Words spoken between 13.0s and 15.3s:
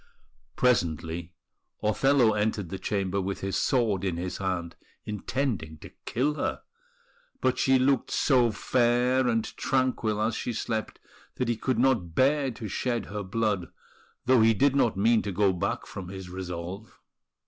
her blood, though he did not mean